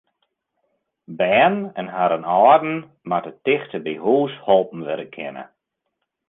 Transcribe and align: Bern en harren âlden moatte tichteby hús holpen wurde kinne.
Bern 1.17 1.61
en 1.81 1.87
harren 1.95 2.25
âlden 2.37 2.75
moatte 3.09 3.31
tichteby 3.45 3.95
hús 4.03 4.33
holpen 4.45 4.81
wurde 4.87 5.05
kinne. 5.15 5.43